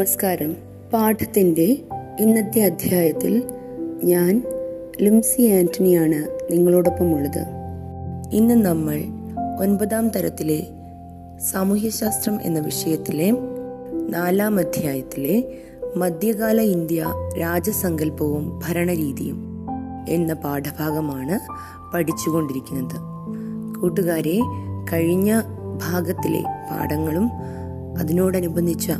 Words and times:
നമസ്കാരം. 0.00 0.56
പാഠത്തിന്റെ 0.92 1.78
ഇന്നത്തെ 2.20 2.60
അധ്യായത്തിൽ 2.60 3.42
ഞാൻ 4.04 4.42
ലിംസി 5.00 5.42
ആന്റണിയാണ് 5.42 6.38
നിങ്ങളോടൊപ്പമുള്ളത്. 6.52 7.44
ഇന്ന് 8.32 8.54
നമ്മൾ 8.54 9.02
ഒൻപതാം 9.60 10.08
തരത്തിലെ 10.08 10.66
സാമൂഹ്യശാസ്ത്രം 11.52 12.42
എന്ന 12.42 12.60
വിഷയത്തിലെ 12.60 13.30
നാലാം 14.08 14.58
അധ്യായത്തിലെ 14.58 15.44
മധ്യകാല 15.96 16.60
ഇന്ത്യ 16.60 17.06
രാജസങ്കല്പവും 17.40 18.60
ഭരണരീതിയും 18.68 19.66
എന്ന 20.08 20.34
പാഠഭാഗമാണ് 20.34 21.38
പഠിച്ചുകൊണ്ടിരിക്കുന്നത്. 21.94 22.96
കൂട്ടുകാരെ 23.80 24.40
കഴിഞ്ഞ 24.92 25.40
ഭാഗത്തിലെ 25.82 26.42
പാഠങ്ങളും 26.42 27.30
അതിനോടനുബന്ധിച്ച 27.98 28.92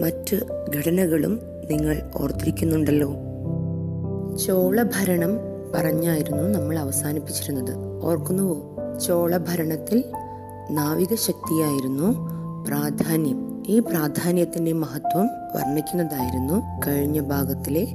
മറ്റ് 0.00 0.36
ഘടനകളും 0.76 1.40
നിങ്ങൾ 1.70 2.02
ഓർത്തിരിക്കുന്നുണ്ടല്ലോ. 2.14 3.14
ചോളഭരണം 4.36 5.38
പറഞ്ഞായിരുന്നു 5.74 6.58
നമ്മൾ 6.58 6.78
അവസാനിപ്പിച്ചിരുന്നത്. 6.78 7.76
ഓർക്കുന്നുവോ? 8.02 8.76
ചോളഭരണത്തിൽ 8.98 10.04
നാവിക 10.70 11.14
ശക്തിയായിരുന്നു 11.14 12.28
പ്രാധാന്യം. 12.68 13.62
ഈ 13.68 13.78
പ്രാധാന്യത്തിന്റെ 13.78 14.72
മഹത്വം 14.72 15.26
വർണിക്കുന്നതായിരുന്നു 15.26 16.62
കഴിഞ്ഞ 16.86 17.20
ഭാഗത്തിലെ 17.20 17.88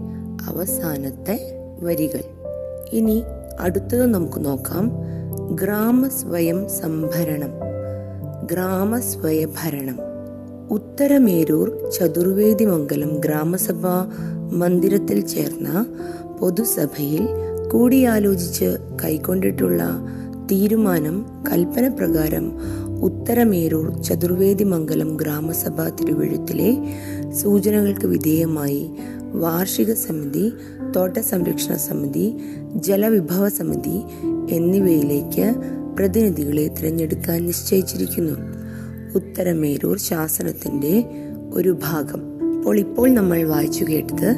അവസാനത്തെ 0.47 1.57
വരികൾ. 1.79 2.19
ഇനി 2.91 3.23
അടുത്തത് 3.59 4.05
നമുക്ക് 4.05 4.45
നോക്കാം. 4.45 4.91
ഗ്രാമസ്വയം 5.51 6.69
സംഭരണം 6.69 7.51
ഗ്രാമസ്വയഭരണം. 8.51 10.12
ഉത്തരമേരൂർ 10.69 11.91
ചതുർവേദിമംഗലം 11.91 13.21
ഗ്രാമസഭാ 13.21 14.07
മന്ദിരത്തിൽ 14.51 15.21
ചേർന്ന 15.21 15.85
പൊതുസഭയിൽ 16.39 17.27
കൂടിയാലോചിച്ച് 17.69 18.77
കൈക്കൊണ്ടിട്ടുള്ള 19.01 19.83
തീരുമാനം 20.51 21.25
കൽപ്പന 21.49 21.87
പ്രകാരം 21.87 22.51
ഉത്തരമേരൂർ 23.01 24.01
ചതുർവേദിമംഗലം 24.01 25.17
ഗ്രാമസഭാ 25.17 25.89
തിരുവഴുത്തിലെ 25.89 26.75
സൂചനകൾക്ക് 27.31 28.07
വിധേയമായി 28.07 28.91
വാർഷിക 29.31 29.93
സമിതി 29.93 30.53
തോട്ട 30.95 31.17
സംരക്ഷണ 31.17 31.75
സമിതി 31.75 32.39
ജലവിഭവ 32.75 33.47
സമിതി 33.49 34.03
എന്നിവയിലേക്ക് 34.49 35.53
പ്രതിനിധികളെ 35.95 36.67
തിരഞ്ഞെടുക്കാൻ 36.67 37.45
നിശ്ചയിച്ചിരിക്കുന്നു. 37.45 38.62
ഉത്തരമേരൂർ 39.15 39.97
ശാസനത്തിന്റെ 39.97 41.05
ഒരു 41.53 41.77
ഭാഗം. 41.83 42.21
അപ്പോൾ 42.57 42.79
ഇപ്പോൾ 42.79 43.09
നമ്മൾ 43.09 43.43
വായിച്ചു 43.43 43.85
കേട്ടത് 43.89 44.35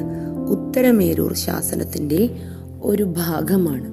ഉത്തരമേരൂർ 0.50 1.34
ശാസനത്തിന്റെ 1.34 2.30
ഒരു 2.82 3.02
ഭാഗമാണ്. 3.02 3.88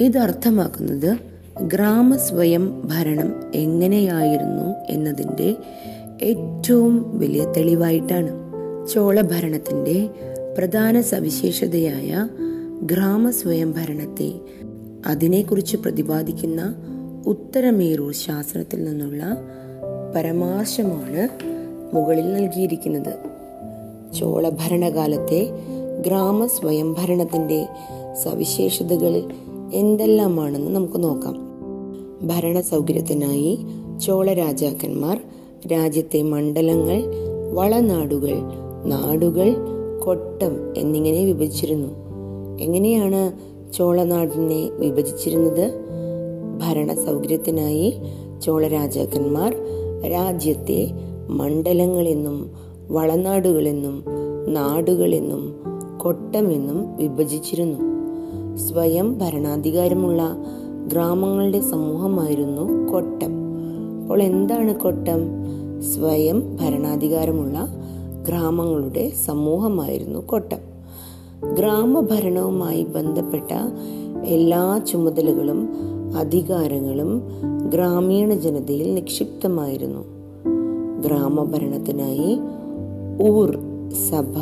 ഇത് 0.00 0.18
അർത്ഥമാക്കുന്നത് 0.18 1.16
ഗ്രാമ 1.62 2.16
സ്വയം 2.16 2.82
ഭരണം 2.84 3.34
എങ്ങനെയായിരുന്നു 3.54 4.92
എന്നതിന്റെ 4.92 5.56
ഏറ്റവും 6.22 7.18
വലിയ 7.18 7.44
തെളിവായിട്ടാണ്. 7.56 8.30
ചോള 8.92 9.20
ഭരണത്തിന്റെ 9.20 10.10
പ്രധാന 10.58 11.00
സവിശേഷതയായ 11.00 12.28
ഗ്രാമ 12.82 13.30
സ്വയം 13.30 13.72
ഭരണത്തെ 13.72 14.32
അതിനെക്കുറിച്ച് 15.06 15.76
പ്രതിപാദിക്കുന്ന 15.76 16.74
ഉത്തരമേരൂർ 17.26 18.12
ശാസനത്തിൽ 18.14 18.84
നിന്നുള്ള 18.84 19.36
പരമാർശമാണ് 20.14 21.28
മുകളിൽ 21.94 22.32
നൽകിയിരിക്കുന്നത്. 22.32 23.18
ചോള 24.14 24.48
ഭരണകാലത്തെ 24.48 25.50
ഗ്രാമ 26.06 26.46
സ്വയംഭരണത്തിന്റെ 26.46 27.68
സവിശേഷതകൾ 28.22 29.22
എന്തെല്ലാമാണെന്ന് 29.74 30.70
നമുക്ക് 30.70 31.02
നോക്കാം. 31.04 31.36
ഭരണ 32.22 32.60
സൗകര്യത്തിനായി 32.60 33.58
ചോള 34.00 34.32
രാജാക്കന്മാർ 34.32 35.20
രാജ്യത്തെ 35.72 36.22
മണ്ഡലങ്ങൾ 36.22 37.02
വളനാടുകൾ 37.52 38.34
നാടുകൾ 38.84 39.56
കൊട്ടം 40.04 40.74
എന്നിങ്ങനെ 40.76 41.24
വിഭജിച്ചിരുന്നു. 41.24 41.88
എങ്ങനെയാണ് 42.60 43.32
ചോളനാടിനെ 43.72 44.68
വിഭജിച്ചിരുന്നത്? 44.70 45.72
ഭരണ 46.58 46.94
സൗകര്യത്തിനായി 46.94 48.00
ചോള 48.42 48.68
രാജാക്കന്മാർ 48.68 49.56
രാജ്യത്തെ 50.06 50.90
മണ്ഡലങ്ങളെന്നും 51.28 52.50
വളനാടുകളെന്നും 52.90 54.04
നാടുകളെന്നും 54.48 55.54
കൊട്ടമെന്നും 55.98 56.96
വിഭജിച്ചിരുന്നു. 56.96 57.78
സ്വയം 58.56 59.18
ഭരണാധികാരമുള്ള 59.18 60.36
ഗ്രാമങ്ങളുടെ 60.86 61.60
സമൂഹമായിരുന്നു 61.60 62.92
കൊട്ടം. 62.92 63.30
അപ്പോൾ 64.02 64.22
എന്താണ് 64.22 64.74
കൊട്ടം? 64.74 65.20
സ്വയം 65.82 66.56
ഭരണാധികാരമുള്ള 66.56 67.68
ഗ്രാമങ്ങളുടെ 68.28 69.12
സമൂഹമായിരുന്നു 69.26 70.18
കൊട്ടം. 70.18 70.78
ഗ്രാമഭരണവുമായി 71.54 72.84
ബന്ധപ്പെട്ട 72.84 73.50
എല്ലാ 74.24 74.80
ചുമതലകളും 74.86 75.68
അധികാരങ്ങളും 76.16 77.22
ഗ്രാമീണ 77.70 78.34
ജനതയിൽ 78.34 78.94
നിക്ഷിപ്തമായിരുന്നു. 78.94 80.04
ഗ്രാമഭരണത്തിനായി 81.06 82.38
ഊർ 83.30 83.58
സഭ 84.10 84.34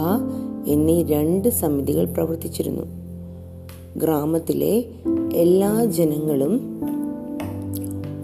എന്നീ 0.67 1.03
രണ്ട് 1.03 1.49
സമിതികൾ 1.49 2.05
പ്രവർത്തിച്ചിരുന്നു. 2.05 2.83
ഗ്രാമത്തിലെ 3.97 4.85
എല്ലാ 5.35 5.85
ജനങ്ങളും 5.85 6.81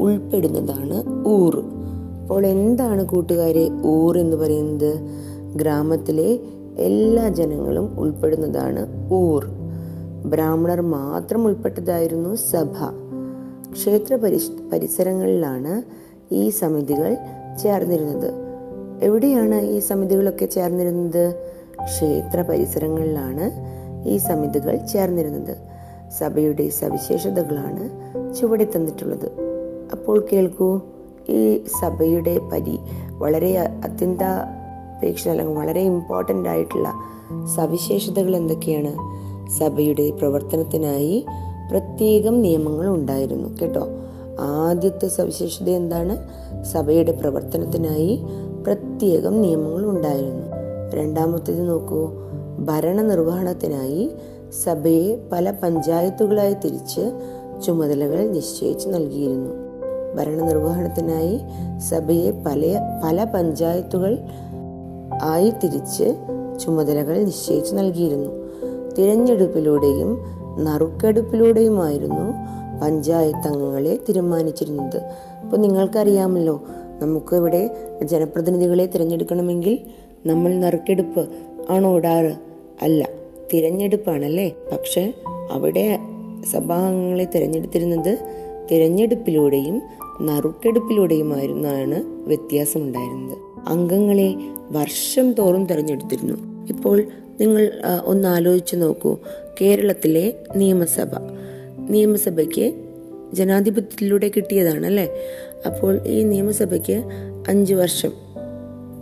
ഉൾപ്പെടുന്നതാണ് 0.01 1.29
ഊർ. 1.29 1.63
അപ്പോൾ 2.23 2.47
എന്താണ് 2.47 3.07
കൂട്ടുകാരെ? 3.07 3.71
ഊർ 3.87 4.19
എന്ന് 4.19 4.37
പറയുന്നത് 4.37 4.95
ഗ്രാമത്തിലെ 5.57 6.41
എല്ലാ 6.79 7.29
ജനങ്ങളും 7.29 8.01
ഉൾപ്പെടുന്നതാണ് 8.01 9.13
ഊർ. 9.13 9.47
ബ്രാഹ്മണർ 10.27 10.81
മാത്രം 10.81 11.47
ഉൾപ്പെട്ടതായിരുന്നു 11.47 12.35
സഭ. 12.35 13.02
ക്ഷേത്ര 13.73 14.17
പരിസ് 14.17 14.51
പരിസരങ്ങളിലാണ് 14.73 15.83
ഈ 16.35 16.51
സമിതികൾ 16.51 17.17
ചേർന്നിരുന്നത്. 17.63 18.31
എവിടെയാണ് 19.03 19.55
ഈ 19.55 19.79
സമിതികളൊക്കെ 19.79 20.45
ചേർന്നിരുന്നത്? 20.45 21.35
ക്ഷേത്ര 21.85 22.43
പരിസരങ്ങളിലാണ് 22.43 23.51
ഈ 24.09 24.17
സമിതികൾ 24.17 24.77
ചേർന്നിരുന്നത്. 24.77 25.57
സഭയുടെ 26.19 26.69
സവിശേഷതകളാണ് 26.69 27.85
ചുവടെ 28.35 28.67
തന്നിട്ടുള്ളത്. 28.77 29.29
അപ്പോൾ 29.93 30.27
കേൾക്കൂ 30.33 30.81
ഈ 31.29 31.65
സഭയുടെ 31.81 32.39
പരി 32.39 32.79
വളരെ 33.11 33.59
അത്യന്താപേക്ഷ 33.59 35.29
അല്ലെങ്കിൽ 35.29 35.59
വളരെ 35.59 35.81
ഇമ്പോർട്ടന്റ് 35.81 36.49
ആയിട്ടുള്ള 36.49 36.93
സവിശേഷതകൾ 37.57 38.37
എന്തൊക്കെയാണ്? 38.37 38.95
സഭയുടെ 39.59 40.11
പ്രവർത്തനത്തിനായി 40.11 41.27
പ്രത്യേകം 41.73 42.43
നിയമങ്ങൾ 42.43 42.89
ഉണ്ടായിരുന്നു 42.89 43.49
കേട്ടോ. 43.63 43.89
ആദ്യത്തെ 44.41 45.09
സവിശേഷത 45.09 45.71
എന്താണ്? 45.71 46.19
സഭയുടെ 46.65 47.13
പ്രവർത്തനത്തിനായി 47.13 48.23
പ്രത്യേകം 48.67 49.43
നിയമങ്ങൾ 49.43 49.87
ഉണ്ടായിരുന്നു. 49.87 50.47
രണ്ടാമത്തേത് 50.95 51.69
നോക്കൂ. 51.69 52.11
ഭരണനിർവഹണത്തിനായി 52.59 54.11
സഭയെ 54.65 55.29
പല 55.33 55.51
പഞ്ചായത്തുകളായി 55.51 56.55
തിരിച്ച് 56.55 57.13
ചുമതലകൾ 57.67 58.29
നിശ്ചയിച്ച് 58.29 58.89
നൽകിയിരുന്നു. 58.89 59.51
ഭരണനിർവഹണത്തിനായി 60.17 61.41
സഭയെ 61.81 62.31
പല 62.31 62.81
പല 63.05 63.25
പഞ്ചായത്തുകൾ 63.25 64.19
ആയി 65.23 65.51
തിരിച്ച് 65.51 66.15
ചുമതലകൾ 66.61 67.25
നിശ്ചയിച്ച് 67.25 67.75
നൽകിയിരുന്നു. 67.75 68.31
തിരഞ്ഞെടുപ്പിലൂടെയും 68.99 70.42
നറുക്കെടുപ്പിലൂടെയുമായിരുന്നു 70.59 72.35
പഞ്ചായത്ത് 72.83 73.49
അംഗങ്ങളെ 73.49 73.97
തീരുമാനിച്ചിരുന്നത്. 73.97 75.03
അപ്പോൾ 75.45 75.57
നിങ്ങൾക്കറിയാമല്ലോ 75.57 76.65
നമുക്ക് 76.99 77.37
ഇവിടെ 77.37 77.71
ജനപ്രതിനിധികളെ 78.03 78.87
തിരഞ്ഞെടുക്കണമെങ്കിൽ 78.87 79.79
നമ്മൾ 80.27 80.55
നറുക്കെടുപ്പ് 80.55 81.29
ആണോ 81.71 81.97
ഇടാറ് 81.97 82.35
അല്ല 82.83 83.09
തിരഞ്ഞെടുപ്പാണല്ലേ? 83.53 84.55
പക്ഷെ 84.73 85.13
അവിടെ 85.51 85.99
സഭാംഗങ്ങളെ 86.51 87.25
തിരഞ്ഞെടുത്തിരുന്നത് 87.25 88.19
തിരഞ്ഞെടുപ്പിലൂടെയും 88.71 89.83
നറുക്കെടുപ്പിലൂടെയുമായിരുന്നാണ് 90.23 92.29
വ്യത്യാസമുണ്ടായിരുന്നത്. 92.29 93.39
അംഗങ്ങളെ 93.69 94.35
വർഷം 94.71 95.33
തോറും 95.33 95.67
തിരഞ്ഞെടുത്തിരുന്നു. 95.67 96.69
ഇപ്പോൾ 96.69 97.05
നിങ്ങൾ 97.41 97.73
ഒന്ന് 98.05 98.29
ആലോചിച്ച് 98.29 98.77
നോക്കൂ. 98.77 99.19
കേരളത്തിലെ 99.61 100.35
നിയമസഭ. 100.57 101.09
നിയമസഭയ്ക്ക് 101.91 102.85
ജനാധിപത്യത്തിലൂടെ 103.33 104.31
കിട്ടിയതാണ് 104.37 104.87
അല്ലേ? 104.87 105.09
അപ്പോൾ 105.67 106.07
ഈ 106.07 106.23
നിയമസഭയ്ക്ക് 106.23 107.03
അഞ്ച് 107.49 107.75
വർഷം 107.75 108.13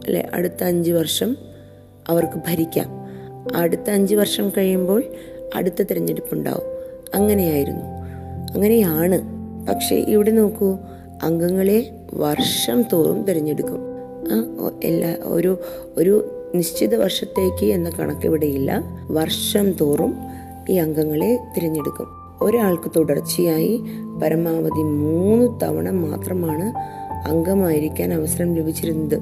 അല്ലെ? 0.06 0.28
അടുത്ത 0.34 0.64
അഞ്ച് 0.64 0.90
വർഷം 0.90 1.36
അവർക്ക് 2.08 2.38
ഭരിക്കാം. 2.48 2.88
അടുത്ത 3.54 3.90
അഞ്ച് 3.90 4.14
വർഷം 4.14 4.52
കഴിയുമ്പോൾ 4.56 5.04
അടുത്ത 5.54 5.82
തിരഞ്ഞെടുപ്പുണ്ടാവും. 5.82 6.62
അങ്ങനെയായിരുന്നു. 7.14 7.84
അങ്ങനെയാണ്. 8.54 9.20
പക്ഷേ 9.68 9.96
ഇവിടെ 9.96 10.30
നോക്കൂ 10.30 10.76
അംഗങ്ങളെ 11.22 11.90
വർഷം 12.14 12.84
തോറും 12.92 13.22
തിരഞ്ഞെടുക്കും. 13.22 13.78
എല്ലാ 14.84 15.16
ഒരു 15.24 15.60
ഒരു 15.96 16.39
നിശ്ചിത 16.54 16.94
വർഷത്തേക്ക് 16.94 17.66
എന്ന 17.66 17.90
കണക്ക് 17.90 18.26
ഇവിടെയില്ല 18.26 18.84
വർഷം 19.10 19.72
തോറും 19.72 20.14
ഈ 20.70 20.76
അംഗങ്ങളെ 20.76 21.38
തിരഞ്ഞെടുക്കും. 21.56 22.06
ഒരാൾക്ക് 22.42 22.90
തുടർച്ചയായി 22.96 23.82
പരമാവധി 24.22 24.82
മൂന്ന് 24.82 25.60
തവണ 25.62 25.90
മാത്രമാണ് 25.90 26.72
അംഗമായിരിക്കാൻ 27.28 28.14
അവസരം 28.14 28.54
ലഭിച്ചിരുന്നത്. 28.54 29.18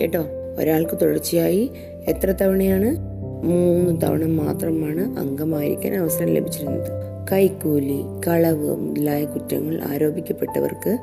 കേട്ടോ? 0.00 0.24
ഒരാൾക്ക് 0.58 0.98
തുടർച്ചയായി 1.02 1.70
എത്ര 2.08 2.30
തവണയാണ്? 2.30 2.96
മൂന്ന് 3.44 4.00
തവണ 4.02 4.24
മാത്രമാണ് 4.24 5.18
അംഗമായിരിക്കാൻ 5.18 5.94
അവസരം 5.94 6.26
ലഭിച്ചിരുന്നത്. 6.26 6.88
കൈക്കൂലി 7.32 8.00
കളവ് 8.28 8.76
മുതലായ 8.76 9.24
കുറ്റങ്ങൾ 9.24 9.80
ആരോപിക്കപ്പെട്ടവർക്ക് 9.82 10.98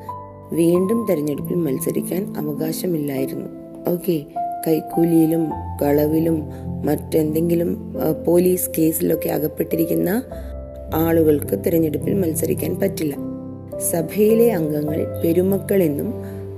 വീണ്ടും 0.53 1.07
തെരഞ്ഞെടുപ്പിൽ 1.09 1.55
മത്സരിക്കാൻ 1.55 2.33
അവകാശമില്ലായിരുന്നു. 2.37 3.45
ഓക്കെ 3.91 4.25
കൈക്കൂലിയിലും 4.67 5.49
കളവിലും 5.81 6.49
മറ്റെന്തെങ്കിലും 6.85 7.93
പോലീസ് 8.27 8.69
കേസിലൊക്കെ 8.77 9.29
അകപ്പെട്ടിരിക്കുന്ന 9.29 10.23
ആളുകൾക്ക് 10.93 11.59
തിരഞ്ഞെടുപ്പിൽ 11.65 12.13
മത്സരിക്കാൻ 12.13 12.79
പറ്റില്ല. 12.79 13.15
സഭയിലെ 13.91 14.53
അംഗങ്ങൾ 14.53 15.05
പെരുമക്കൾ 15.23 15.83
എന്നും 15.83 16.13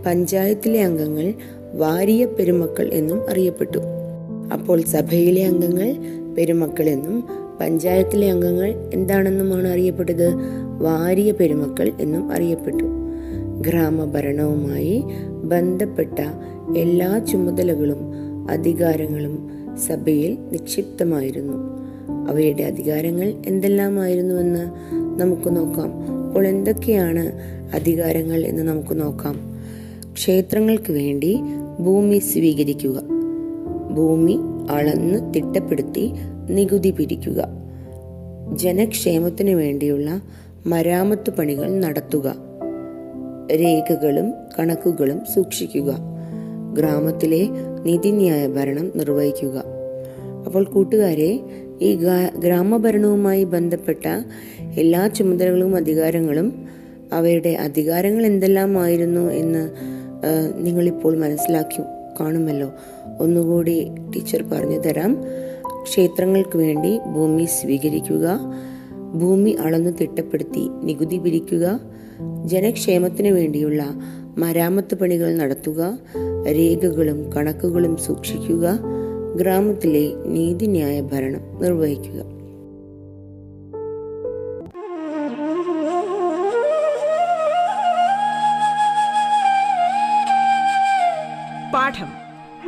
പഞ്ചായത്തിലെ 0.06 0.84
അംഗങ്ങൾ 0.84 1.34
വാരിയ 1.74 2.26
പെരുമക്കൾ 2.26 2.94
എന്നും 2.94 3.30
അറിയപ്പെട്ടു. 3.30 3.78
അപ്പോൾ 4.54 4.82
സഭയിലെ 4.82 5.46
അംഗങ്ങൾ 5.46 5.96
പെരുമക്കൾ 6.38 6.90
എന്നും 6.90 7.24
പഞ്ചായത്തിലെ 7.62 8.32
അംഗങ്ങൾ 8.32 8.90
എന്താണെന്നുമാണ് 8.94 9.68
അറിയപ്പെട്ടത്? 9.68 10.34
വാരിയ 10.80 11.32
പെരുമക്കൾ 11.32 11.92
എന്നും 12.00 12.32
അറിയപ്പെട്ടു. 12.32 12.84
ഗ്രാമഭരണവുമായി 13.62 15.04
ബന്ധപ്പെട്ട 15.44 16.20
എല്ലാ 16.78 17.20
ചുമതലകളും 17.20 17.98
അധികാരങ്ങളും 18.52 19.50
സഭയിൽ 19.88 20.38
നിക്ഷിപ്തമായിരുന്നു. 20.52 21.54
അവയുടെ 22.30 22.64
അധികാരങ്ങൾ 22.64 23.34
എന്തെല്ലാമായിരുന്നുവെന്ന് 23.46 24.70
നമുക്ക് 25.22 25.56
നോക്കാം. 25.58 25.94
അപ്പോൾ 26.28 26.48
എന്തൊക്കെയാണ് 26.48 27.32
അധികാരങ്ങൾ 27.76 28.46
എന്ന് 28.46 28.64
നമുക്ക് 28.64 29.02
നോക്കാം. 29.02 29.40
ക്ഷേത്രങ്ങൾക്ക് 30.14 30.92
വേണ്ടി 30.92 31.40
ഭൂമി 31.80 32.18
സ്വീകരിക്കുക. 32.20 33.04
ഭൂമി 33.92 34.40
അളന്ന് 34.70 35.34
തിട്ടപ്പെടുത്തി 35.34 36.12
നികുതി 36.50 36.92
പിരിക്കുക. 36.92 37.48
ജനക്ഷേമത്തിനു 38.56 39.56
വേണ്ടിയുള്ള 39.56 40.22
മരാമത്ത് 40.66 41.30
പണികൾ 41.30 41.80
നടത്തുക. 41.80 42.36
രേഖകളും 43.52 44.34
കണക്കുകളും 44.60 45.22
സൂക്ഷിക്കുക. 45.36 46.11
ഗ്രാമത്തിലെ 46.74 47.48
നീതിന്യായ 47.86 48.48
ഭരണം 48.48 48.92
നിർവഹിക്കുക. 48.96 49.64
അപ്പോൾ 50.46 50.64
കൂട്ടുകാരെ 50.64 51.40
ഈ 51.82 51.96
ഗ്രാമഭരണവുമായി 52.40 53.44
ബന്ധപ്പെട്ട 53.44 54.06
എല്ലാ 54.80 55.08
ചുമതലകളും 55.08 55.76
അധികാരങ്ങളും 55.76 56.68
അവയുടെ 57.14 57.50
അധികാരങ്ങൾ 57.50 58.26
എന്തെല്ലാമായിരുന്നു 58.26 59.22
എന്ന് 59.32 59.70
നിങ്ങളിപ്പോൾ 60.58 61.18
മനസ്സിലാക്കി 61.18 61.82
കാണുമല്ലോ. 62.20 62.72
ഒന്നുകൂടി 63.20 63.88
ടീച്ചർ 64.16 64.44
പറഞ്ഞു 64.44 64.80
തരാം. 64.80 65.24
ക്ഷേത്രങ്ങൾക്ക് 65.84 66.58
വേണ്ടി 66.58 67.00
ഭൂമി 67.14 67.46
സ്വീകരിക്കുക 67.46 68.40
ഭൂമി 69.22 69.50
അളന്നു 69.50 69.90
തിട്ടപ്പെടുത്തി 69.90 70.70
നികുതി 70.84 71.18
പിരിക്കുക 71.18 71.80
ജനക്ഷേമത്തിനു 72.46 73.32
വേണ്ടിയുള്ള 73.32 73.84
മരാമത്ത് 74.38 74.96
പണികൾ 74.96 75.36
നടത്തുക 75.36 75.98
രേഖകളും 76.48 77.34
കണക്കുകളും 77.34 77.98
സൂക്ഷിക്കുക 77.98 78.80
ഗ്രാമത്തിലെ 79.36 80.12
നീതിന്യായ 80.26 81.02
ഭരണം 81.02 81.62
നിർവഹിക്കുക. 81.62 82.42
പാഠം 91.74 92.08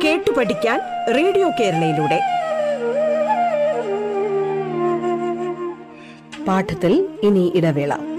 കേട്ടു 0.04 0.30
പഠിക്കാൻ 0.38 0.80
റേഡിയോ 1.14 1.50
കേരളയിലൂടെ. 1.60 2.20
പാഠത്തിൽ 6.44 7.08
ഇനി 7.22 7.52
ഇടവേള. 7.54 8.13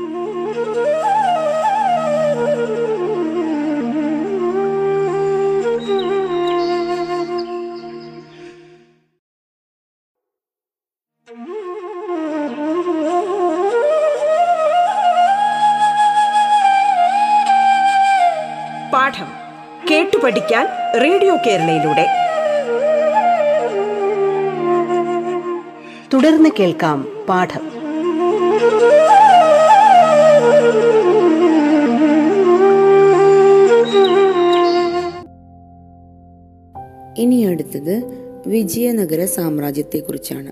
പഠിക്കാൻ 20.25 20.67
റേഡിയോ 21.01 21.35
കേരളയിലൂടെ. 21.35 22.07
തുടർന്ന് 26.13 26.49
കേൾക്കാം 26.59 27.25
പാഠം. 27.29 27.61
ഇനി 37.17 37.41
അടുത്തത് 37.41 38.03
വിജയനഗര 38.47 39.25
സാമ്രാജ്യത്തെക്കുറിച്ചാണ്. 39.25 40.51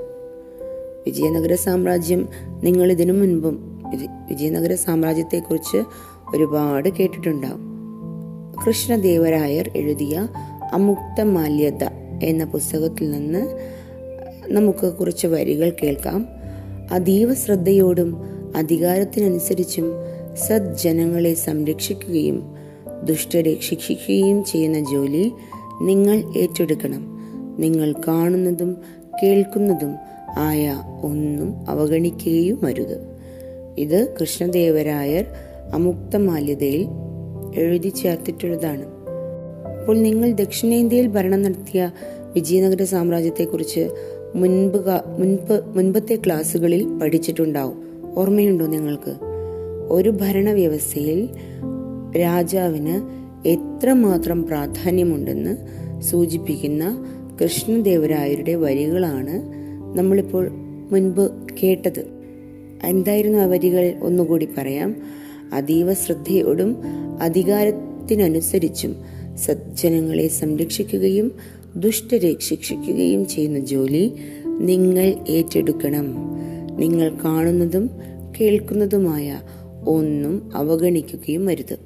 വിജയനഗര 1.06 1.54
സാമ്രാജ്യം 1.54 2.30
നിങ്ങൾ 2.64 2.92
ഇതിനു 2.92 3.14
മുൻപും 3.14 3.84
വിജ- 3.90 4.10
വിജയനഗര 4.10 4.74
സാമ്രാജ്യത്തെക്കുറിച്ച് 4.74 5.78
ഒരുപാട് 6.36 6.90
കേട്ടിട്ടുണ്ടാവും. 6.90 7.73
കൃഷ്ണദേവരായർ 8.68 9.72
എഴുതിയ 9.76 10.28
അമുക്തമാല്യത 10.74 11.84
എന്ന 12.24 12.46
പുസ്തകത്തിൽ 12.46 13.12
നിന്ന് 13.12 13.58
നമുക്ക് 14.48 14.94
കുറച്ച് 14.94 15.28
വരികൾ 15.28 15.74
കേൾക്കാം. 15.84 16.28
അതീവ 16.92 17.34
ശ്രദ്ധയോടും 17.34 18.18
അധികാരത്തിനനുസരിച്ചും 18.56 19.86
സജ്ജനങ്ങളെ 20.48 21.34
സംരക്ഷിക്കുകയും 21.34 22.56
ദുഷ്ടരെ 23.06 23.58
ശിക്ഷിക്കുകയും 23.70 24.44
ചെയ്യുന്ന 24.44 24.80
ജോലി 24.80 25.32
നിങ്ങൾ 25.82 26.38
ഏറ്റെടുക്കണം. 26.38 27.04
നിങ്ങൾ 27.60 27.94
കാണുന്നതും 28.08 28.78
കേൾക്കുന്നതും 29.24 29.96
ആയ 30.38 30.82
ഒന്നും 31.04 31.70
അവഗണിക്കുകയും 31.70 32.66
അരുത്. 32.66 33.18
ഇത് 33.78 34.16
കൃഷ്ണദേവരായർ 34.22 35.26
അമുക്തമാല്യതയിൽ 35.74 36.88
എഴുതി 37.56 37.90
ചേർത്തിട്ടുള്ളതാണ്. 37.90 38.86
അപ്പോൾ 39.80 39.98
നിങ്ങൾ 39.98 40.32
ദക്ഷിണേന്ത്യയിൽ 40.32 41.08
ഭരണം 41.08 41.42
നടത്തിയ 41.42 41.92
വിജയനഗര 42.34 42.84
സാമ്രാജ്യത്തെക്കുറിച്ച് 42.84 43.90
മുൻപ് 44.36 44.78
മുൻപ് 45.20 45.78
മുൻപത്തെ 45.78 46.16
ക്ലാസ്സുകളിൽ 46.16 47.00
പഠിച്ചിട്ടുണ്ടാവും. 47.00 47.84
ഓർമ്മയുണ്ടോ 48.18 48.66
നിങ്ങൾക്ക്? 48.66 49.16
ഒരു 49.90 50.10
ഭരണവ്യവസ്ഥയിൽ 50.10 51.30
രാജാവിന് 52.22 53.24
എത്രമാത്രം 53.48 54.48
പ്രാധാന്യമുണ്ടെന്ന് 54.48 55.58
സൂചിപ്പിക്കുന്ന 56.02 57.06
കൃഷ്ണദേവരായരുടെ 57.44 58.56
വരികളാണ് 58.56 59.42
നമ്മളിപ്പോൾ 60.00 60.50
മുൻപ് 60.92 61.32
കേട്ടത്. 61.64 62.06
എന്തായിരുന്നു 62.84 63.40
ആ 63.40 63.46
വരികൾ? 63.46 63.94
ഒന്നുകൂടി 64.02 64.50
പറയാം. 64.58 64.96
അതീവ 65.54 65.94
ശ്രദ്ധയോടും 65.94 66.78
അധികാരത്തിനനുസരിച്ചും 67.22 68.96
സജ്ജനങ്ങളെ 69.38 70.28
സംരക്ഷിക്കുകയും 70.28 71.32
ദുഷ്ടരെ 71.76 72.36
ശിക്ഷിക്കുകയും 72.40 73.28
ചെയ്യുന്ന 73.28 73.60
ജോലി 73.60 74.14
നിങ്ങൾ 74.46 75.14
ഏറ്റെടുക്കണം. 75.30 76.16
നിങ്ങൾ 76.78 77.18
കാണുന്നതും 77.24 77.90
കേൾക്കുന്നതുമായ 78.42 79.42
ഒന്നും 79.88 80.52
അവഗണിക്കുകയും 80.56 81.50
അരുത്. 81.50 81.78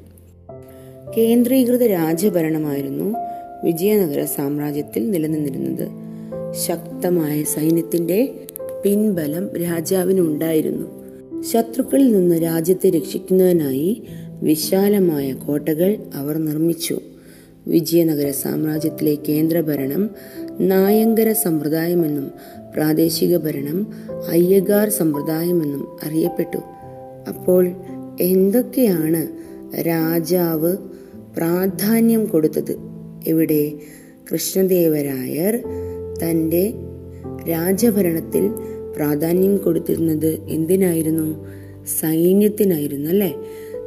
കേന്ദ്രീകൃത 1.18 1.84
രാജഭരണമായിരുന്നു 1.84 3.16
വിജയനഗര 3.64 4.26
സാമ്രാജ്യത്തിൽ 4.26 5.12
നിലനിന്നിരുന്നത്. 5.12 5.88
ശക്തമായ 6.68 7.44
സൈന്യത്തിന്റെ 7.44 8.34
പിൻബലം 8.84 9.50
രാജാവിനുണ്ടായിരുന്നു. 9.62 10.97
ശത്രുക്കളിൽ 11.42 12.12
നിന്ന് 12.12 12.36
രാജ്യത്തെ 12.44 12.90
രക്ഷിക്കുന്നതിനായി 12.90 14.04
വിശാലമായ 14.42 15.34
കോട്ടകൾ 15.34 15.98
അവർ 16.16 16.38
നിർമ്മിച്ചു. 16.38 17.00
വിജയനഗര 17.68 18.32
സാമ്രാജ്യത്തിലെ 18.32 19.18
കേന്ദ്രഭരണം 19.30 20.10
നായങ്കര 20.60 21.32
സമ്പ്രദായമെന്നും 21.32 22.32
പ്രാദേശിക 22.74 23.38
ഭരണം 23.38 23.88
അയ്യഗാർ 24.30 24.90
സമ്പ്രദായമെന്നും 24.90 25.88
അറിയപ്പെട്ടു. 26.04 26.58
അപ്പോൾ 27.28 27.72
എന്തൊക്കെയാണ് 28.22 29.28
രാജാവ് 29.80 30.78
പ്രാധാന്യം 31.38 32.26
കൊടുത്തത്? 32.26 32.78
ഇവിടെ 33.28 33.72
കൃഷ്ണദേവരായർ 34.34 35.64
തന്റെ 36.24 36.74
രാജഭരണത്തിൽ 37.50 38.52
പ്രാധാന്യം 38.98 39.58
കൊടുത്തിരുന്നത് 39.58 40.40
എന്തിനായിരുന്നു? 40.50 41.46
സൈന്യത്തിനായിരുന്നു 42.02 43.10
അല്ലേ? 43.10 43.36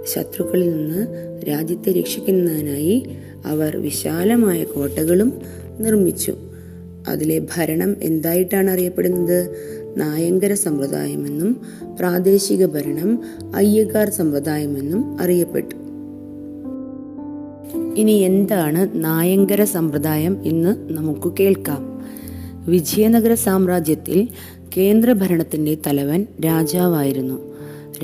ശത്രുക്കളിൽ 0.05 0.71
നിന്ന് 0.71 1.07
രാജ്യത്തെ 1.49 1.93
രക്ഷിക്കുന്നതിനായി 1.93 3.05
അവർ 3.47 3.76
വിശാലമായ 3.76 4.64
കോട്ടകളും 4.64 5.33
നിർമ്മിച്ചു. 5.81 6.35
അതിലെ 7.09 7.38
ഭരണം 7.57 7.97
എന്തായിട്ടാണ് 8.02 8.71
അറിയപ്പെടുന്നത്? 8.71 9.50
നായങ്കര 9.97 10.55
സമ്പ്രദായമെന്നും 10.55 11.61
പ്രാദേശിക 11.99 12.67
ഭരണം 12.67 13.21
അയ്യക്കാർ 13.55 14.11
സമ്പ്രദായമെന്നും 14.11 15.21
അറിയപ്പെട്ടു. 15.21 15.75
ഇനി 17.97 18.12
എന്താണ് 18.12 19.05
നായങ്കര 19.05 19.64
സമ്പ്രദായം 19.64 20.38
എന്ന് 20.45 20.93
നമുക്ക് 20.93 21.33
കേൾക്കാം. 21.40 21.90
വിജയനഗര 22.67 23.35
സാമ്രാജ്യത്തിൽ 23.35 24.29
കേന്ദ്രഭരണത്തിന്റെ 24.77 25.79
തലവൻ 25.87 26.27
രാജാവായിരുന്നു. 26.45 27.35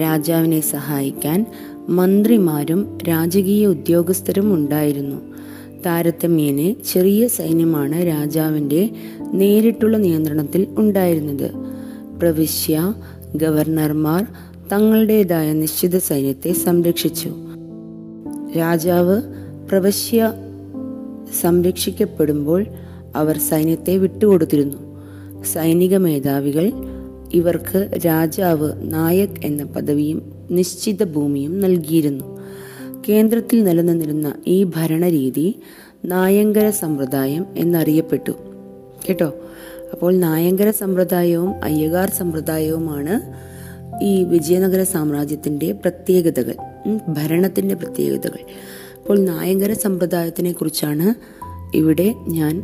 രാജാവിനെ 0.01 0.61
സഹായിക്കാൻ 0.61 1.47
മന്ത്രിമാരും 1.89 2.99
രാജകീയ 3.09 3.67
ഉദ്യോഗസ്ഥരും 3.67 4.55
ഉണ്ടായിരുന്നു. 4.55 5.17
താരതമ്യേനെ 5.87 6.77
ചെറിയ 6.93 7.29
സൈന്യമാണ് 7.29 8.07
രാജാവിന്റെ 8.07 8.91
നേരിട്ടുള്ള 9.33 9.97
നിയന്ത്രണത്തിൽ 9.97 10.67
ഉണ്ടായിരുന്നത്. 10.79 11.51
പ്രവിശ്യ 12.19 12.95
ഗവർണർമാർ 13.37 14.27
തങ്ങളുടേതായ 14.73 15.53
നിശ്ചിത 15.53 15.99
സൈന്യത്തെ 15.99 16.53
സംരക്ഷിച്ചു. 16.53 17.29
രാജാവ് 18.59 19.23
പ്രവശ്യ 19.71 20.33
സംരക്ഷിക്കപ്പെടുമ്പോൾ 21.41 22.67
അവർ 23.17 23.39
സൈന്യത്തെ 23.39 23.97
വിട്ടുകൊടുത്തിരുന്നു. 23.97 24.96
സൈനിക 25.53 25.97
മേധാവികൾ 25.97 26.73
ഇവർക്ക് 27.33 27.91
രാജാവ് 28.07 28.73
നായക് 28.81 29.45
എന്ന 29.45 29.65
പദവിയും 29.65 30.33
നിശ്ചിത 30.51 31.05
ഭൂമിയും 31.05 31.61
നൽകിയിരുന്നു. 31.61 32.41
കേന്ദ്രത്തിൽ 33.09 33.65
നിലനിന്നിരുന്ന 33.65 34.35
ഈ 34.47 34.65
ഭരണരീതി 34.65 35.61
നായങ്കര 36.05 36.71
സമ്പ്രദായം 36.71 37.47
എന്നറിയപ്പെട്ടു. 37.57 38.31
കേട്ടോ? 39.09 39.35
അപ്പോൾ 39.93 40.17
നായങ്കര 40.17 40.71
സമ്പ്രദായവും 40.71 41.65
അയ്യകാർ 41.65 42.11
സമ്പ്രദായവുമാണ് 42.11 43.21
ഈ 44.05 44.25
വിജയനഗര 44.25 44.83
സാമ്രാജ്യത്തിന്റെ 44.83 45.73
പ്രത്യേകതകൾ 45.73 46.55
ഭരണത്തിന്റെ 47.09 47.75
പ്രത്യേകതകൾ. 47.75 48.39
അപ്പോൾ 48.99 49.19
നായങ്കര 49.19 49.73
സമ്പ്രദായത്തിനെ 49.73 50.53
കുറിച്ചാണ് 50.53 51.15
ഇവിടെ 51.77 52.15
ഞാൻ 52.29 52.63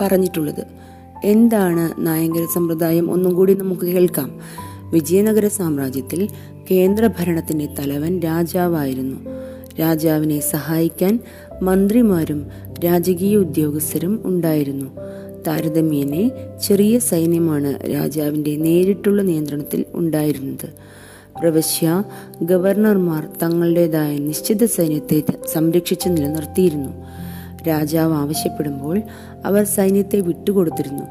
പറഞ്ഞിട്ടുള്ളത്. 0.00 0.77
എന്താണ് 1.24 2.06
നായങ്കര 2.06 2.46
സമ്പ്രദായം? 2.54 3.12
ഒന്നും 3.12 3.34
കൂടി 3.34 3.54
നമുക്ക് 3.54 3.86
കേൾക്കാം. 3.86 4.38
വിജയനഗര 4.90 5.48
സാമ്രാജ്യത്തിൽ 5.48 6.28
കേന്ദ്രഭരണത്തിന്റെ 6.70 7.68
തലവൻ 7.78 8.20
രാജാവായിരുന്നു. 8.20 9.16
രാജാവിനെ 9.80 10.40
സഹായിക്കാൻ 10.40 11.18
മന്ത്രിമാരും 11.62 12.46
രാജകീയ 12.84 13.36
ഉദ്യോഗസ്ഥരും 13.36 14.22
ഉണ്ടായിരുന്നു. 14.24 14.86
താരതമ്യേനെ 15.46 16.30
ചെറിയ 16.62 16.98
സൈന്യമാണ് 16.98 17.78
രാജാവിന്റെ 17.94 18.56
നേരിട്ടുള്ള 18.56 19.22
നിയന്ത്രണത്തിൽ 19.22 19.84
ഉണ്ടായിരുന്നത്. 19.94 20.68
പ്രവശ്യ 21.40 22.04
ഗവർണർമാർ 22.42 23.28
തങ്ങളുടേതായ 23.42 24.18
നിശ്ചിത 24.18 24.64
സൈന്യത്തെ 24.64 25.22
സംരക്ഷിച്ച് 25.52 26.08
നിലനിർത്തിയിരുന്നു. 26.08 26.90
രാജാവ് 27.68 28.14
ആവശ്യപ്പെടുമ്പോൾ 28.14 29.02
അവർ 29.44 29.64
സൈന്യത്തെ 29.64 30.20
വിട്ടുകൊടുത്തിരുന്നു. 30.20 31.02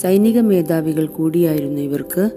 സൈനിക 0.00 0.40
മേധാവികൾ 0.40 1.06
കൂടിയായിരുന്നു 1.06 1.80
ഇവർക്ക് 1.80 2.30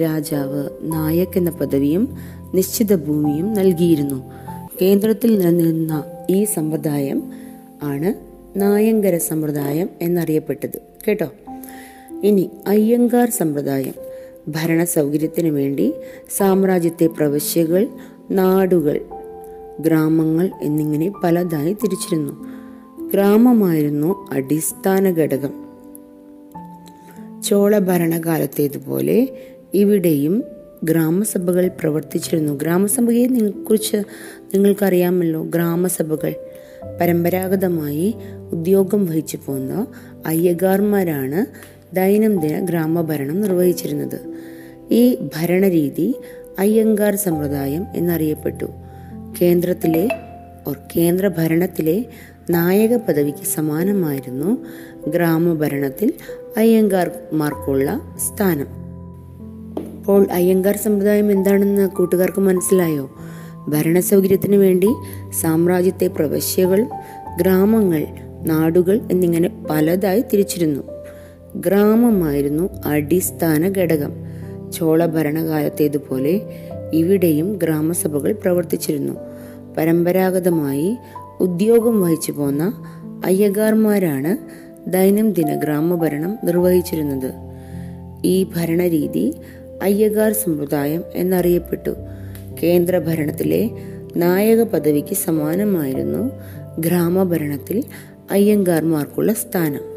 രാജാവ് 0.00 0.68
നായക് 0.82 1.38
എന്ന 1.38 1.50
പദവിയും 1.50 2.16
നിശ്ചിത 2.54 2.94
ഭൂമിയും 2.94 3.54
നൽകിയിരുന്നു. 3.54 4.32
കേന്ദ്രത്തിൽ 4.82 5.38
നിലനിന്ന 5.38 6.04
ഈ 6.30 6.44
സമ്പ്രദായം 6.44 7.32
ആണ് 7.82 8.14
നായങ്കര 8.56 9.16
സമ്പ്രദായം 9.16 9.88
എന്നറിയപ്പെട്ടത്. 10.02 10.80
കേട്ടോ? 11.08 11.26
ഇനി 12.24 12.50
അയ്യങ്കാർ 12.66 13.30
സമ്പ്രദായം. 13.30 13.94
ഭരണ 14.48 14.84
സൗകര്യത്തിനു 14.84 15.50
വേണ്ടി 15.50 15.94
സാമ്രാജ്യത്തെ 16.36 17.06
പ്രവശ്യകൾ 17.06 17.88
നാടുകൾ 18.30 19.00
ഗ്രാമങ്ങൾ 19.80 20.50
എന്നിങ്ങനെ 20.62 21.12
പലതായി 21.24 21.72
തിരിച്ചിരുന്നു. 21.72 22.61
ഗ്രാമമായിരുന്നു 23.12 24.28
അടിസ്ഥാന 24.32 25.10
ഘടകം. 25.10 25.50
ചോള 27.42 27.78
ഭരണകാലത്തേതുപോലെ 27.78 29.28
ഇവിടെയും 29.74 30.44
ഗ്രാമസഭകൾ 30.84 31.68
പ്രവർത്തിച്ചിരുന്നു. 31.68 32.52
ഗ്രാമസഭയെ 32.52 33.26
കുറിച്ച് 33.68 33.96
നിങ്ങൾക്കറിയാമല്ലോ. 34.54 35.42
ഗ്രാമസഭകൾ 35.42 36.34
പരമ്പരാഗതമായി 37.00 38.14
ഉദ്യോഗം 38.52 39.06
വഹിച്ചു 39.06 39.38
പോന്ന 39.46 39.86
അയ്യഗാർമാരാണ് 40.26 41.46
ദൈനംദിന 41.94 42.64
ഗ്രാമഭരണം 42.64 43.40
നിർവഹിച്ചിരുന്നത്. 43.40 44.20
ഈ 44.90 45.14
ഭരണരീതി 45.36 46.14
അയ്യങ്കാർ 46.58 47.16
സമ്പ്രദായം 47.16 47.84
എന്നറിയപ്പെട്ടു. 47.94 48.66
കേന്ദ്രത്തിലെ 49.42 50.08
ഓർ 50.68 50.76
കേന്ദ്ര 50.96 51.28
ഭരണത്തിലെ 51.28 52.04
നായക 52.50 52.96
പദവിക്ക് 52.96 53.44
സമാനമായിരുന്നു 53.54 54.64
ഗ്രാമഭരണത്തിൽ 55.08 56.14
അയ്യങ്കാർമാർക്കുള്ള 56.56 58.00
സ്ഥാനം. 58.16 58.66
അപ്പോൾ 59.98 60.26
അയ്യങ്കാർ 60.32 60.76
സമ്പ്രദായം 60.76 61.32
എന്താണെന്ന് 61.32 61.88
കൂട്ടുകാർക്ക് 61.88 62.40
മനസ്സിലായോ? 62.40 63.10
ഭരണസൗകര്യത്തിന് 63.68 64.56
വേണ്ടി 64.56 64.88
സാമ്രാജ്യത്തെ 65.40 66.06
പ്രവശ്യകൾ 66.06 66.86
ഗ്രാമങ്ങൾ 67.36 68.06
നാടുകൾ 68.46 69.00
എന്നിങ്ങനെ 69.12 69.66
പലതായി 69.70 70.20
തിരിച്ചിരുന്നു. 70.20 70.82
ഗ്രാമമായിരുന്നു 71.56 72.68
അടിസ്ഥാന 72.84 73.72
ഘടകം. 73.78 74.12
ചോള 74.72 75.06
ഭരണകാലത്തേതുപോലെ 75.06 76.40
ഇവിടെയും 76.92 77.52
ഗ്രാമസഭകൾ 77.52 78.32
പ്രവർത്തിച്ചിരുന്നു. 78.32 79.31
പരമ്പരാഗതമായി 79.76 80.96
ഉദ്യോഗം 81.40 82.02
വഹിച്ചു 82.02 82.32
പോന്ന 82.32 82.84
അയ്യഗാർമാരാണ് 83.24 84.36
ദൈനംദിന 84.90 85.54
ഗ്രാമഭരണം 85.54 86.38
നിർവഹിച്ചിരുന്നത്. 86.44 87.32
ഈ 88.24 88.46
ഭരണരീതി 88.56 89.34
അയ്യഗാർ 89.82 90.32
സമ്പ്രദായം 90.32 91.04
എന്നറിയപ്പെട്ടു. 91.14 91.90
കേന്ദ്ര 92.62 92.98
ഭരണത്തിലെ 92.98 93.70
നായക 94.16 94.62
പദവിക്ക് 94.62 95.14
സമാനമായിരുന്നു 95.14 96.30
ഗ്രാമഭരണത്തിൽ 96.78 97.84
അയ്യങ്കാർമാർക്കുള്ള 98.30 99.32
സ്ഥാനം. 99.32 99.92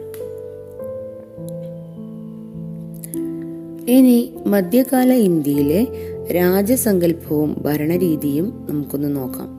ഇനി 3.89 4.33
മധ്യകാല 4.45 5.13
ഇന്ത്യയിലെ 5.13 5.87
രാജസങ്കല്പവും 6.31 7.61
ഭരണരീതിയും 7.65 8.67
നമുക്കൊന്ന് 8.69 9.15
നോക്കാം. 9.15 9.54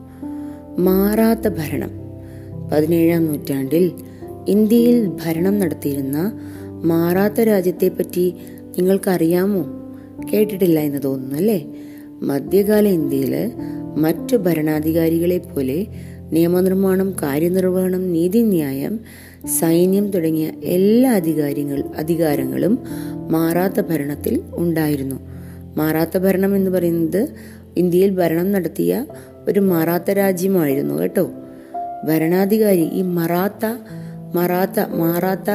മാറാത്ത 0.79 1.47
ഭരണം. 1.47 1.91
പതിനേഴാം 2.71 3.25
നൂറ്റാണ്ടിൽ 3.25 3.91
ഇന്ത്യയിൽ 4.47 5.11
ഭരണം 5.25 5.59
നടത്തിയിരുന്ന 5.59 6.39
മാറാത്ത 6.67 7.41
രാജ്യത്തെപ്പറ്റി 7.41 8.33
നിങ്ങൾക്കറിയാമോ? 8.77 9.65
കേട്ടിട്ടില്ല 10.33 10.79
എന്ന് 10.79 10.99
തോന്നുന്നു 11.03 11.35
അല്ലേ? 11.35 11.65
മധ്യകാല 12.21 12.87
ഇന്ത്യയിൽ 12.87 13.51
മറ്റു 13.95 14.35
ഭരണാധികാരികളെ 14.35 15.37
പോലെ 15.37 15.87
നിയമനിർമ്മാണം 16.31 17.15
കാര്യനിർവഹണം 17.23 18.13
നീതിന്യായം 18.13 18.99
സൈന്യം 19.59 20.11
തുടങ്ങിയ 20.11 20.51
എല്ലാ 20.63 21.11
അധികാരികൾ 21.11 21.83
അധികാരങ്ങളും 21.97 22.79
മാറാത്ത 23.29 23.81
ഭരണത്തിൽ 23.81 24.41
ഉണ്ടായിരുന്നു. 24.53 25.15
മാറാത്ത 25.77 26.17
ഭരണം 26.17 26.55
എന്ന് 26.55 26.71
പറയുന്നത് 26.71 27.29
ഇന്ത്യയിൽ 27.77 28.09
ഭരണം 28.09 28.51
നടത്തിയ 28.51 29.05
ഒരു 29.47 29.59
മറാത്ത 29.59 30.11
രാജ്യമായിരുന്നു 30.11 31.01
കേട്ടോ. 31.01 31.29
ഭരണാധികാരി 32.07 32.89
ഈ 32.89 33.01
മറാത്ത 33.01 33.75
മറാത്ത 34.35 34.79
മറാത്ത 34.79 35.49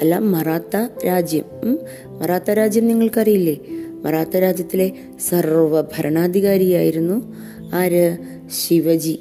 അല്ല 0.00 0.18
മറാത്ത 0.18 0.88
രാജ്യം. 1.06 1.44
മറാത്ത 2.18 2.50
രാജ്യം 2.50 2.88
നിങ്ങൾക്കറിയില്ലേ? 2.88 3.56
മറാത്ത 4.02 4.36
രാജ്യത്തിലെ 4.36 4.92
സർവ 5.28 5.80
ഭരണാധികാരിയായിരുന്നു 5.80 7.34
ആര്? 7.74 8.18
ശിവജി. 8.50 9.20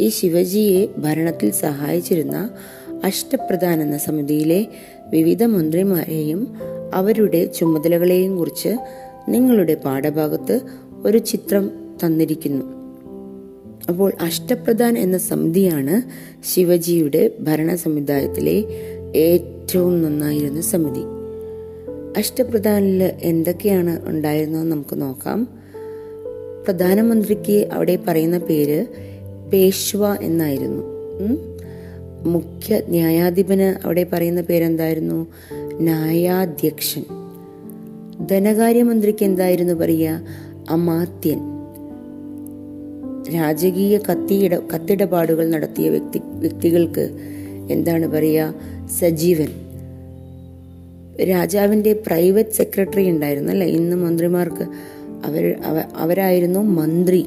ഈ 0.00 0.08
ശിവജിയെ 0.08 0.86
ഭരണത്തിൽ 0.98 1.50
സഹായിച്ചിരുന്ന 1.50 2.50
അഷ്ടപ്രധാൻ 3.04 3.82
എന്ന 3.82 3.98
സമിതിയിലെ 3.98 4.66
വിവിധ 5.10 5.44
മന്ത്രിമാരെയും 5.44 6.54
അവരുടെ 6.94 7.44
ചുമതലകളെയും 7.44 8.36
കുറിച്ച് 8.36 8.76
നിങ്ങളുടെ 9.28 9.74
പാഠഭാഗത്ത് 9.74 10.60
ഒരു 11.04 11.18
ചിത്രം 11.18 11.70
തന്നിരിക്കുന്നു. 12.04 12.78
അപ്പോൾ 13.88 14.12
അഷ്ടപ്രധാൻ 14.20 14.98
എന്ന 14.98 15.18
സമിതിയാണ് 15.18 16.02
ശിവജിയുടെ 16.54 17.30
ഭരണ 17.40 17.74
സമുദായത്തിലെ 17.74 18.64
ഏറ്റവും 19.16 20.02
നന്നായിരുന്ന 20.02 20.60
സമിതി. 20.60 21.00
അഷ്ടപ്രധാനിൽ 22.16 23.02
എന്തൊക്കെയാണ് 23.02 24.08
ഉണ്ടായിരുന്നത് 24.08 24.64
നമുക്ക് 24.64 25.02
നോക്കാം. 25.02 25.48
പ്രധാനമന്ത്രിക്ക് 26.64 27.68
അവിടെ 27.72 27.98
പറയുന്ന 28.08 28.38
പേര് 28.38 28.86
പേഷ്വ 29.52 30.14
എന്നായിരുന്നു. 30.14 30.82
മുഖ്യ 32.24 32.82
ന്യായാധിപന് 32.88 33.86
അവിടെ 33.86 34.06
പറയുന്ന 34.12 34.40
പേരെന്തായിരുന്നു? 34.40 35.26
ന്യായാധ്യക്ഷൻ. 35.72 37.04
ധനകാര്യമന്ത്രിക്ക് 38.26 39.24
എന്തായിരുന്നു 39.24 39.74
പറയുക? 39.74 40.20
അമാത്യൻ. 40.70 41.57
രാജകീയ 43.34 43.98
കത്തിയിട 43.98 44.54
കത്തിടപാടുകൾ 44.54 45.50
നടത്തിയ 45.50 45.88
വ്യക്തി 45.88 46.20
വ്യക്തികൾക്ക് 46.24 47.10
എന്താണ് 47.70 48.06
പറയുക 48.06 48.54
സജീവൻ. 48.98 49.48
രാജാവിന്റെ 51.24 51.92
പ്രൈവറ്റ് 51.92 52.50
സെക്രട്ടറി 52.50 53.10
ഉണ്ടായിരുന്നു 53.10 53.52
അല്ലെ? 53.52 53.66
ഇന്ന് 53.66 53.96
മന്ത്രിമാർക്ക് 53.96 54.66
അവർ 55.24 55.56
അവ- 55.64 55.94
അവരായിരുന്നു 55.96 56.60
മന്ത്രി. 56.60 57.26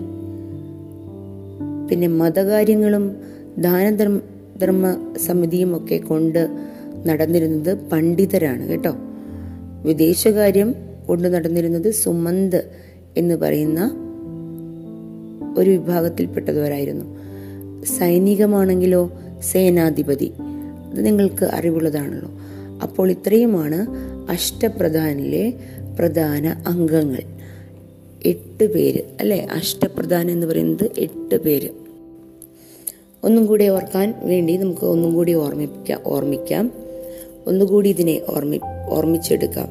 പിന്നെ 1.89 2.07
മതകാര്യങ്ങളും 2.07 3.15
ദാനധർമ്മ 3.57 4.19
ധർമ്മ 4.61 5.13
സമിതിയും 5.17 5.77
ഒക്കെ 5.77 5.97
കൊണ്ട് 5.97 6.49
നടന്നിരുന്നത് 7.05 7.89
പണ്ഡിതരാണ് 7.89 8.67
കേട്ടോ. 8.67 8.95
വിദേശകാര്യം 9.83 10.75
കൊണ്ട് 11.07 11.27
നടന്നിരുന്നത് 11.27 11.91
സുമന്ത് 11.91 12.65
എന്ന് 13.17 13.35
പറയുന്ന 13.35 14.00
ഒരു 15.57 15.69
വിഭാഗത്തിൽപ്പെട്ടവരായിരുന്നു. 15.69 17.05
സൈനികമാണെങ്കിലോ 17.85 19.11
സേനാധിപതി 19.51 20.33
അത് 20.91 21.05
നിങ്ങൾക്ക് 21.05 21.45
അറിവുള്ളതാണല്ലോ. 21.45 22.29
അപ്പോൾ 22.83 23.11
ഇത്രയുമാണ് 23.11 23.87
അഷ്ടപ്രധാനിലെ 24.31 25.53
പ്രധാന 25.99 26.63
അംഗങ്ങൾ. 26.67 27.19
എട്ട് 28.25 28.73
പേര് 28.73 29.01
അല്ലെ? 29.19 29.47
അഷ്ടപ്രധാൻ 29.51 30.31
എന്ന് 30.31 30.47
പറയുന്നത് 30.47 30.89
എട്ട് 30.97 31.35
പേര്. 31.35 31.69
ഒന്നും 33.23 33.45
കൂടി 33.45 33.67
ഓർക്കാൻ 33.67 34.13
വേണ്ടി 34.23 34.57
നമുക്ക് 34.57 34.85
ഒന്നും 34.85 35.13
കൂടി 35.13 35.33
ഓർമ്മിപ്പിക്കാം 35.33 36.01
ഓർമ്മിക്കാം. 36.05 36.71
ഒന്നുകൂടി 37.47 37.89
ഇതിനെ 37.89 38.21
ഓർമ്മി 38.29 38.59
ഓർമ്മിച്ചെടുക്കാം. 38.89 39.67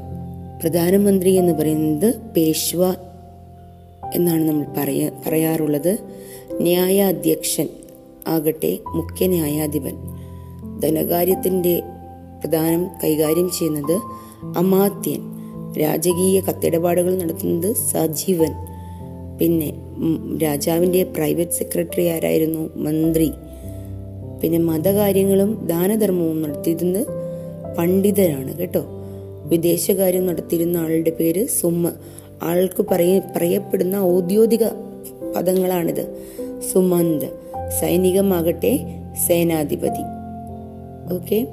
പ്രധാനമന്ത്രി 0.61 1.31
എന്ന് 1.31 1.53
പറയുന്നത് 1.53 2.15
പേഷ്വ 2.37 2.95
എന്നാണ് 4.15 4.49
നമ്മൾ 4.49 4.67
പറയ 4.77 5.11
പറയാറുള്ളത്. 5.27 5.99
ന്യായാധ്യക്ഷൻ 6.61 7.69
ആകട്ടെ 8.29 8.79
മുഖ്യ 8.95 9.27
ന്യായാധിപൻ. 9.27 9.97
ധനകാര്യത്തിന്റെ 10.81 11.81
പ്രധാനം 12.41 12.87
കൈകാര്യം 13.05 13.51
ചെയ്യുന്നത് 13.51 14.01
അമാത്യൻ. 14.57 15.21
രാജകീയ 15.81 16.41
കത്തിടപാടുകൾ 16.41 17.19
നടത്തുന്നത് 17.19 17.77
സജീവൻ. 17.77 18.53
പിന്നെ 19.41 19.73
രാജാവിന്റെ 20.43 21.03
പ്രൈവറ്റ് 21.03 21.51
സെക്രട്ടറി 21.51 22.07
ആരായിരുന്നു? 22.07 22.71
മന്ത്രി. 22.77 23.31
പിന്നെ 24.43 24.59
മതകാര്യങ്ങളും 24.59 25.67
ദാനധർമ്മവും 25.67 26.43
നടത്തിയിരുന്നത് 26.43 27.07
പണ്ഡിതരാണ് 27.79 28.59
കേട്ടോ. 28.59 28.85
വിദേശകാര്യം 29.45 30.27
നടത്തിയിരുന്ന 30.27 30.79
ആളുടെ 30.79 31.11
പേര് 31.11 31.47
സുമ 31.47 31.93
ആൾക്ക് 32.43 32.83
പറയ 32.83 33.19
പറയപ്പെടുന്ന 33.19 33.97
ഔദ്യോഗിക 33.97 34.67
പദങ്ങളാണിത്. 35.37 36.27
സുമന്ത് 36.73 37.41
സൈനികമാകട്ടെ 37.81 38.79
സേനാധിപതി. 39.27 40.03
ഓക്കെ? 41.15 41.47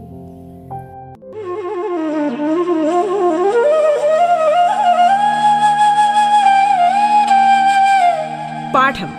പാഠം 8.75 9.09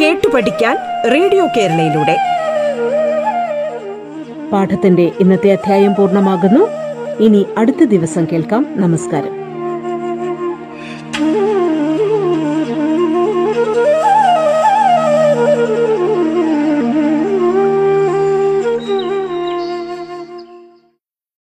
കേട്ടു 0.00 0.28
പഠിക്കാൻ 0.34 0.76
റേഡിയോ 1.12 1.46
കേരളയിലൂടെ. 1.56 2.16
പാഠത്തിന്റെ 4.52 5.12
ഇന്നത്തെ 5.20 5.52
അധ്യായം 5.52 5.94
പൂർണമാകുന്നു. 5.94 6.68
ഇനി 7.22 7.46
അടുത്ത 7.58 7.84
ദിവസം 7.84 8.26
കേൾക്കാം. 8.32 8.66
നമസ്കാരം. 8.70 9.45